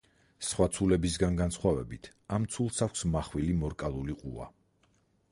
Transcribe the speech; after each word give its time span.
სხვა 0.45 0.65
ცულებისაგან 0.77 1.35
განსხვავებით, 1.41 2.09
ამ 2.37 2.47
ცულს 2.55 2.79
აქვს 2.85 3.03
მახვილი, 3.17 3.53
მორკალური 3.65 4.17
ყუა. 4.23 4.49